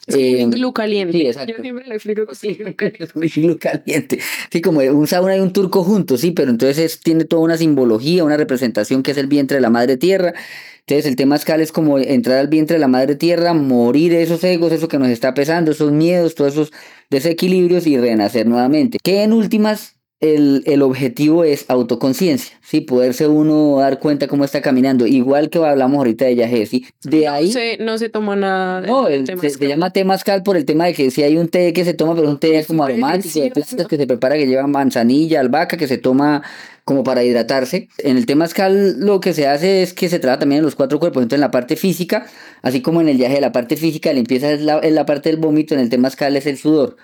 [0.08, 1.12] Eh, un glú caliente.
[1.12, 1.54] Sí, exacto.
[1.56, 4.18] Yo siempre lo explico es muy glú caliente.
[4.50, 7.56] Sí, como un sauna y un turco juntos, sí, pero entonces es, tiene toda una
[7.56, 10.34] simbología, una representación que es el vientre de la madre tierra.
[10.80, 14.72] Entonces el temazcal es como entrar al vientre de la madre tierra, morir esos egos,
[14.72, 16.72] eso que nos está pesando, esos miedos, todos esos
[17.10, 18.96] desequilibrios y renacer nuevamente.
[19.02, 22.80] Que en últimas el, el, objetivo es autoconciencia, ¿sí?
[22.80, 26.86] Poderse uno dar cuenta cómo está caminando, igual que hablamos ahorita de Yahé, ¿sí?
[27.04, 27.46] De ahí...
[27.46, 28.80] No se, no se toma nada.
[28.80, 31.72] No, el, se, se, llama temazcal por el tema de que si hay un té
[31.72, 34.46] que se toma, pero es un té como aromático, de plantas que se prepara, que
[34.46, 36.42] lleva manzanilla, albahaca, que se toma
[36.84, 37.88] como para hidratarse.
[37.98, 40.98] En el temazcal lo que se hace es que se trata también en los cuatro
[40.98, 42.26] cuerpos, entonces en la parte física,
[42.62, 45.28] así como en el viaje, la parte física, la limpieza es la, es la parte
[45.28, 46.96] del vómito, en el temazcal es el sudor.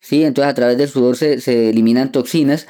[0.00, 0.24] ¿Sí?
[0.24, 2.66] Entonces a través del sudor se, se eliminan toxinas.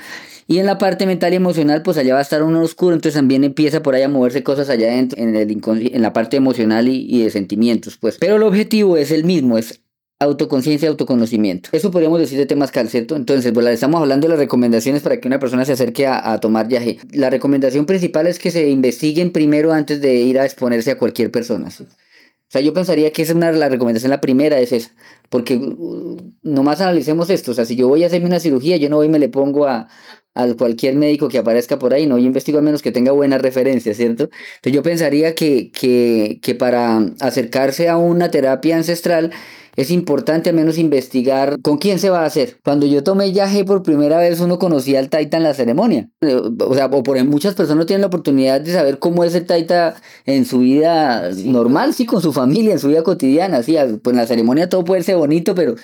[0.50, 3.18] Y en la parte mental y emocional, pues allá va a estar uno oscuro, entonces
[3.18, 5.60] también empieza por ahí a moverse cosas allá dentro, en, el
[5.92, 8.16] en la parte emocional y, y, de sentimientos, pues.
[8.18, 9.82] Pero el objetivo es el mismo, es
[10.18, 11.68] autoconciencia autoconocimiento.
[11.72, 13.14] Eso podríamos decir de temas cal, ¿cierto?
[13.14, 16.40] Entonces, pues estamos hablando de las recomendaciones para que una persona se acerque a, a
[16.40, 16.98] tomar viaje.
[17.12, 21.30] La recomendación principal es que se investiguen primero antes de ir a exponerse a cualquier
[21.30, 21.68] persona.
[21.68, 24.90] O sea, yo pensaría que esa es una la recomendación, la primera es esa,
[25.28, 28.88] porque uh, nomás analicemos esto, o sea, si yo voy a hacerme una cirugía, yo
[28.88, 29.88] no voy y me le pongo a,
[30.34, 33.42] a cualquier médico que aparezca por ahí, no, yo investigo al menos que tenga buenas
[33.42, 34.24] referencias, ¿cierto?
[34.24, 39.32] Entonces yo pensaría que, que, que para acercarse a una terapia ancestral,
[39.78, 42.58] es importante al menos investigar con quién se va a hacer.
[42.64, 46.10] Cuando yo tomé yaje por primera vez, uno conocía al taita en la ceremonia.
[46.20, 49.46] O sea, o por muchas personas no tienen la oportunidad de saber cómo es el
[49.46, 49.94] taita
[50.26, 53.62] en su vida normal, sí, con su familia, en su vida cotidiana.
[53.62, 55.76] Sí, pues en la ceremonia todo puede ser bonito, pero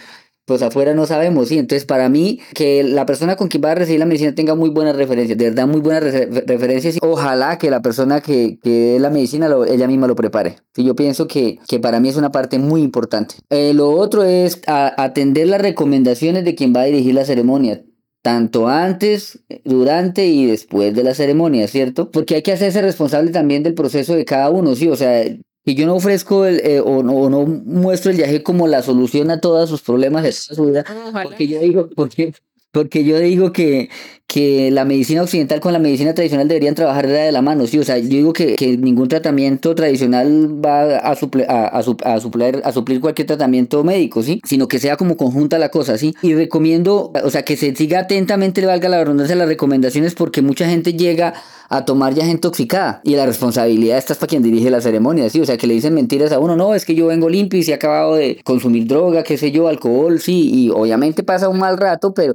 [0.45, 1.59] pues afuera no sabemos, ¿sí?
[1.59, 4.71] Entonces, para mí, que la persona con quien va a recibir la medicina tenga muy
[4.71, 6.99] buenas referencias, de verdad, muy buenas referencias.
[7.01, 10.57] Ojalá que la persona que, que dé la medicina lo, ella misma lo prepare.
[10.75, 13.37] Sí, yo pienso que, que para mí es una parte muy importante.
[13.51, 17.83] Eh, lo otro es atender las recomendaciones de quien va a dirigir la ceremonia
[18.25, 22.11] tanto antes, durante y después de la ceremonia, ¿cierto?
[22.11, 24.89] Porque hay que hacerse responsable también del proceso de cada uno, ¿sí?
[24.89, 25.23] O sea,
[25.64, 28.83] y yo no ofrezco el, eh, o, no, o, no, muestro el viaje como la
[28.83, 30.85] solución a todos sus problemas de su vida,
[31.22, 32.35] porque yo digo, porque,
[32.70, 33.88] porque yo digo que,
[34.27, 37.85] que la medicina occidental con la medicina tradicional deberían trabajar de la mano, sí, o
[37.85, 42.61] sea, yo digo que, que ningún tratamiento tradicional va a, suple, a, a, a, suplir,
[42.62, 46.35] a suplir cualquier tratamiento médico, sí, sino que sea como conjunta la cosa, sí, y
[46.35, 50.68] recomiendo, o sea, que se siga atentamente, le valga la redundancia, las recomendaciones, porque mucha
[50.68, 51.35] gente llega
[51.68, 55.40] a tomar ya intoxicada y la responsabilidad está para quien dirige la ceremonia, ¿sí?
[55.40, 57.62] O sea, que le dicen mentiras a uno, no, es que yo vengo limpio y
[57.62, 61.59] se ha acabado de consumir droga, qué sé yo, alcohol, sí, y obviamente pasa un
[61.59, 62.35] mal rato, pero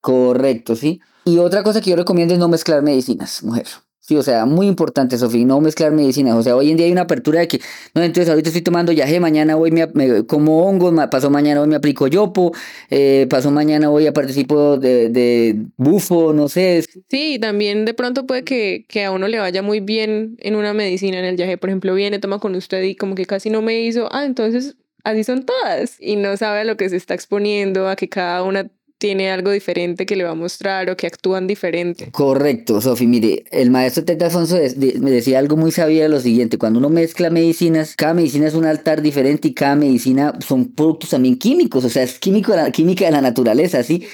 [0.00, 1.00] correcto, ¿sí?
[1.24, 3.66] Y otra cosa que yo recomiendo es no mezclar medicinas, mujer.
[4.06, 6.36] Sí, o sea, muy importante, Sofía, no mezclar medicinas.
[6.36, 7.60] O sea, hoy en día hay una apertura de que,
[7.92, 11.74] no, entonces ahorita estoy tomando yaje, mañana voy me, como hongos, pasó mañana hoy me
[11.74, 12.52] aplico yopo,
[12.88, 16.84] eh, pasó mañana voy a participo de, de bufo, no sé.
[17.10, 20.72] Sí, también de pronto puede que, que a uno le vaya muy bien en una
[20.72, 23.60] medicina, en el yaje, por ejemplo, viene, toma con usted y como que casi no
[23.60, 25.96] me hizo, ah, entonces así son todas.
[26.00, 29.50] Y no sabe a lo que se está exponiendo, a que cada una tiene algo
[29.50, 32.10] diferente que le va a mostrar o que actúan diferente.
[32.12, 33.06] Correcto, Sofi.
[33.06, 34.56] Mire, el maestro Teta Alfonso
[35.00, 36.58] me decía algo muy sabio de lo siguiente.
[36.58, 41.10] Cuando uno mezcla medicinas, cada medicina es un altar diferente y cada medicina son productos
[41.10, 44.06] también químicos, o sea, es químico, química de la naturaleza, ¿sí?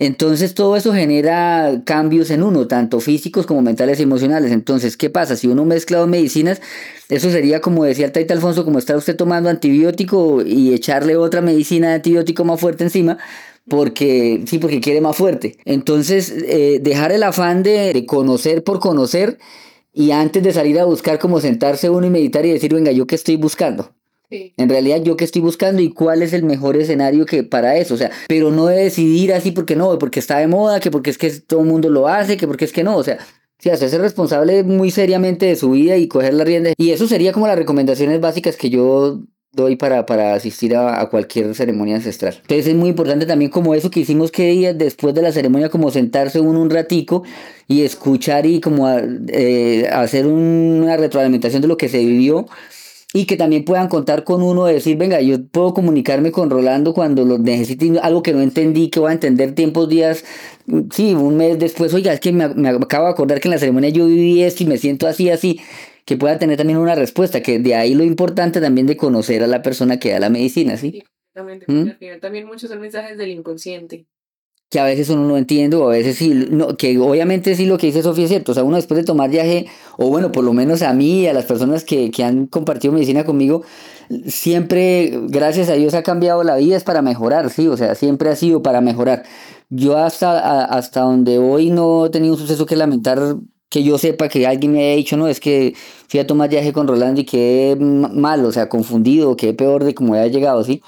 [0.00, 4.50] Entonces todo eso genera cambios en uno, tanto físicos como mentales y emocionales.
[4.50, 5.36] Entonces, ¿qué pasa?
[5.36, 6.62] Si uno mezcla dos medicinas,
[7.10, 11.42] eso sería como decía el Taita Alfonso, como estar usted tomando antibiótico y echarle otra
[11.42, 13.18] medicina de antibiótico más fuerte encima,
[13.68, 15.58] porque sí, porque quiere más fuerte.
[15.64, 19.38] Entonces, eh, dejar el afán de, de conocer por conocer
[19.92, 23.06] y antes de salir a buscar, como sentarse uno y meditar y decir, venga, ¿yo
[23.06, 23.94] qué estoy buscando?
[24.30, 27.94] En realidad, yo qué estoy buscando y cuál es el mejor escenario que para eso.
[27.94, 31.10] O sea, pero no de decidir así porque no, porque está de moda, que porque
[31.10, 32.96] es que todo el mundo lo hace, que porque es que no.
[32.96, 33.18] O sea,
[33.58, 36.70] sí, hacerse responsable muy seriamente de su vida y coger la rienda.
[36.76, 39.20] Y eso sería como las recomendaciones básicas que yo
[39.52, 42.34] doy para, para asistir a, cualquier ceremonia ancestral.
[42.42, 45.68] Entonces es muy importante también como eso que hicimos que días después de la ceremonia,
[45.68, 47.24] como sentarse uno un ratico
[47.66, 52.46] y escuchar y como eh, hacer una retroalimentación de lo que se vivió
[53.12, 57.24] y que también puedan contar con uno, decir, venga, yo puedo comunicarme con Rolando cuando
[57.24, 60.24] lo necesite algo que no entendí, que voy a entender tiempos, días,
[60.92, 63.58] sí, un mes después, oiga, es que me, me, acabo de acordar que en la
[63.58, 65.60] ceremonia yo viví esto y me siento así, así,
[66.10, 69.46] que pueda tener también una respuesta, que de ahí lo importante también de conocer a
[69.46, 70.90] la persona que da la medicina, ¿sí?
[70.90, 71.88] sí ¿Mm?
[71.88, 74.06] al final también muchos son mensajes del inconsciente
[74.68, 77.78] que a veces uno no entiende o a veces sí, no, que obviamente sí lo
[77.78, 79.66] que dice Sofía es cierto, o sea, uno después de tomar viaje,
[79.98, 82.92] o bueno, por lo menos a mí y a las personas que, que han compartido
[82.92, 83.62] medicina conmigo,
[84.26, 88.30] siempre, gracias a Dios, ha cambiado la vida, es para mejorar, sí, o sea, siempre
[88.30, 89.24] ha sido para mejorar.
[89.70, 93.36] Yo hasta, hasta donde hoy no he tenido un suceso que lamentar,
[93.70, 95.74] que yo sepa que alguien me haya dicho, no, es que
[96.08, 99.94] fui a tomar viaje con Rolando y quedé mal, o sea, confundido, quedé peor de
[99.94, 100.82] cómo había llegado, sí.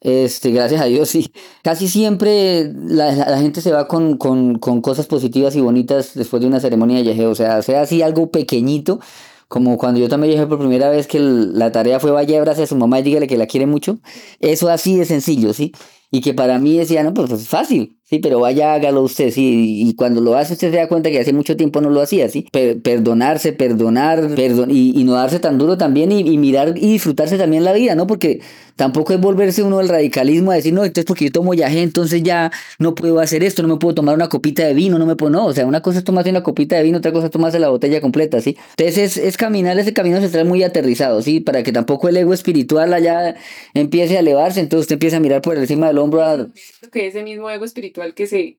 [0.00, 1.32] Este, gracias a Dios, sí.
[1.62, 6.48] Casi siempre la, la gente se va con, con, cosas positivas y bonitas después de
[6.48, 7.26] una ceremonia de yaje.
[7.26, 9.00] O sea, sea así algo pequeñito,
[9.48, 12.76] como cuando yo también dije por primera vez que la tarea fue vaya, a su
[12.76, 13.98] mamá y dígale que la quiere mucho.
[14.40, 15.72] Eso así de sencillo, ¿sí?
[16.10, 17.98] Y que para mí decía, no, pues, pues fácil.
[18.08, 19.82] Sí, pero vaya, hágalo usted, sí.
[19.86, 22.30] Y cuando lo hace, usted se da cuenta que hace mucho tiempo no lo hacía,
[22.30, 22.46] sí.
[22.82, 27.36] perdonarse, perdonar, perdon y, y, no darse tan duro también y, y, mirar y disfrutarse
[27.36, 28.06] también la vida, ¿no?
[28.06, 28.40] Porque
[28.76, 32.22] tampoco es volverse uno del radicalismo a decir, no, entonces porque yo tomo yaje, entonces
[32.22, 35.16] ya no puedo hacer esto, no me puedo tomar una copita de vino, no me
[35.16, 35.44] puedo, no.
[35.44, 37.68] O sea, una cosa es tomarse una copita de vino, otra cosa es tomarse la
[37.68, 38.56] botella completa, ¿sí?
[38.78, 41.40] Entonces es, es caminar ese camino central muy aterrizado, ¿sí?
[41.40, 43.34] Para que tampoco el ego espiritual allá
[43.74, 46.48] empiece a elevarse, entonces usted empieza a mirar por encima del hombro a...
[46.90, 48.58] Que ese mismo ego espiritual que se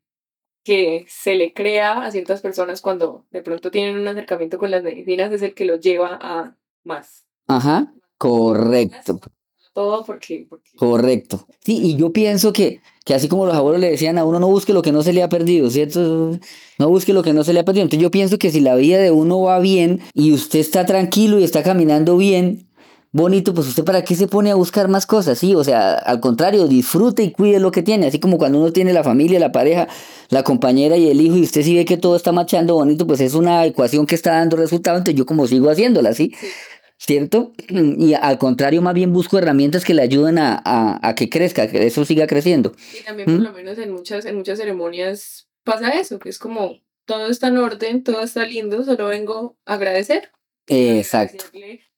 [0.64, 4.84] que se le crea a ciertas personas cuando de pronto tienen un acercamiento con las
[4.84, 7.26] medicinas es el que los lleva a más.
[7.48, 9.20] Ajá, correcto.
[9.74, 11.48] Todo porque, Correcto.
[11.64, 14.48] Sí, y yo pienso que, que así como los abuelos le decían a uno, no
[14.48, 16.38] busque lo que no se le ha perdido, ¿cierto?
[16.78, 17.84] No busque lo que no se le ha perdido.
[17.84, 21.40] Entonces yo pienso que si la vida de uno va bien y usted está tranquilo
[21.40, 22.69] y está caminando bien,
[23.12, 26.20] bonito, pues usted para qué se pone a buscar más cosas, sí, o sea, al
[26.20, 29.52] contrario, disfrute y cuide lo que tiene, así como cuando uno tiene la familia, la
[29.52, 29.88] pareja,
[30.30, 33.20] la compañera y el hijo y usted sí ve que todo está marchando bonito, pues
[33.22, 36.34] es una ecuación que está dando resultado, entonces yo como sigo haciéndola, ¿sí?
[36.98, 37.54] ¿Cierto?
[37.70, 40.62] Y al contrario, más bien busco herramientas que le ayuden a,
[41.02, 42.74] a, que crezca, que eso siga creciendo.
[43.00, 43.44] Y también por ¿Mm?
[43.44, 47.58] lo menos en muchas, en muchas ceremonias pasa eso, que es como todo está en
[47.58, 50.30] orden, todo está lindo, solo vengo a agradecer.
[50.68, 51.46] Exacto.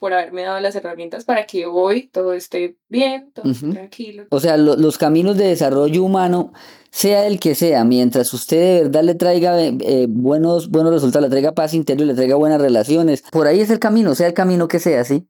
[0.02, 4.24] Por haberme dado las herramientas para que hoy todo esté bien, todo esté tranquilo.
[4.32, 6.54] O sea, los caminos de desarrollo humano,
[6.90, 11.28] sea el que sea, mientras usted de verdad le traiga eh, eh, buenos, buenos resultados,
[11.28, 14.34] le traiga paz interior, le traiga buenas relaciones, por ahí es el camino, sea el
[14.34, 15.28] camino que sea, ¿sí?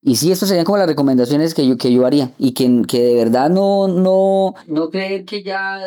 [0.00, 2.30] Y sí, estas serían como las recomendaciones que yo, que yo haría.
[2.38, 5.80] Y que, que de verdad no, no, no creer que ya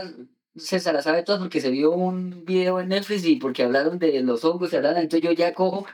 [0.57, 4.21] César la sabe todo porque se vio un video en Netflix y porque hablaron de
[4.21, 5.85] los hongos, entonces yo ya cojo,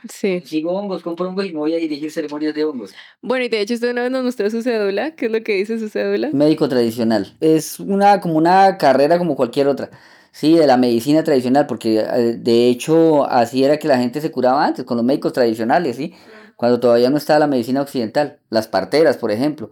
[0.44, 2.94] sigo hongos, compro hongos y me voy a dirigir ceremonias de hongos.
[3.20, 5.54] Bueno, y de hecho usted una vez nos mostró su cédula, ¿qué es lo que
[5.54, 6.30] dice su cédula?
[6.32, 7.36] Médico tradicional.
[7.40, 9.90] Es una como una carrera como cualquier otra.
[10.32, 14.32] Sí, de la medicina tradicional, porque eh, de hecho así era que la gente se
[14.32, 16.12] curaba antes, con los médicos tradicionales, ¿sí?
[16.56, 19.70] Cuando todavía no estaba la medicina occidental, las parteras, por ejemplo,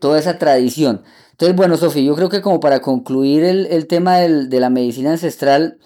[0.00, 1.02] toda esa tradición.
[1.36, 4.70] Entonces, bueno, Sofía, yo creo que como para concluir el, el tema del, de la
[4.70, 5.76] medicina ancestral,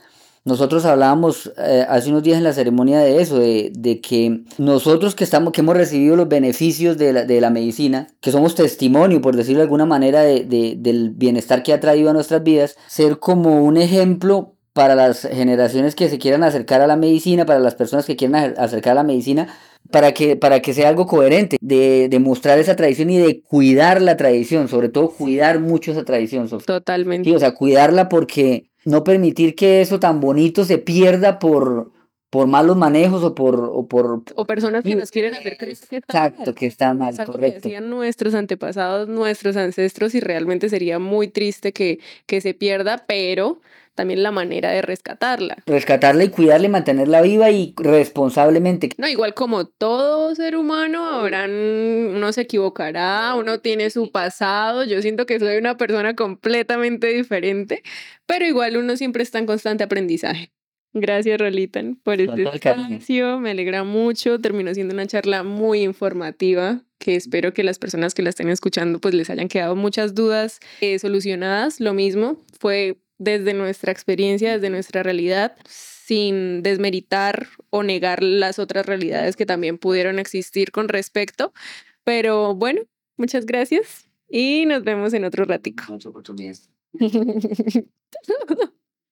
[0.44, 5.16] nosotros hablábamos eh, hace unos días en la ceremonia de eso, de, de, que nosotros
[5.16, 9.20] que, estamos, que hemos recibido los beneficios de la, de la medicina, que somos testimonio,
[9.20, 12.76] por decirlo de alguna manera, de, de, del bienestar que ha traído a nuestras vidas,
[12.86, 17.58] ser como un ejemplo para las generaciones que se quieran acercar a la medicina, para
[17.58, 19.48] las personas que quieran acercar a la medicina,
[19.90, 24.00] para que, para que sea algo coherente, de, de, mostrar esa tradición y de cuidar
[24.00, 26.48] la tradición, sobre todo cuidar mucho esa tradición.
[26.48, 27.28] Totalmente.
[27.28, 31.92] Sí, o sea, cuidarla porque no permitir que eso tan bonito se pierda por,
[32.30, 33.56] por malos manejos o por...
[33.56, 37.20] O, por, o personas que nos quieren hacer creer que Exacto, que está mal, es
[37.20, 37.62] correcto.
[37.62, 43.04] Que hacían nuestros antepasados, nuestros ancestros y realmente sería muy triste que, que se pierda,
[43.06, 43.60] pero
[43.96, 45.56] también la manera de rescatarla.
[45.66, 48.90] Rescatarla y cuidarla y mantenerla viva y responsablemente.
[48.96, 55.02] No, igual como todo ser humano, habrán, uno se equivocará, uno tiene su pasado, yo
[55.02, 57.82] siento que soy una persona completamente diferente,
[58.24, 60.52] pero igual uno siempre está en constante aprendizaje.
[60.92, 63.38] Gracias, Rolitan, por este espacio.
[63.38, 64.40] Me alegra mucho.
[64.40, 69.00] Terminó siendo una charla muy informativa que espero que las personas que la estén escuchando
[69.00, 71.80] pues les hayan quedado muchas dudas eh, solucionadas.
[71.80, 78.84] Lo mismo fue desde nuestra experiencia, desde nuestra realidad, sin desmeritar o negar las otras
[78.86, 81.52] realidades que también pudieron existir con respecto.
[82.02, 82.82] Pero bueno,
[83.16, 85.84] muchas gracias y nos vemos en otro ratico.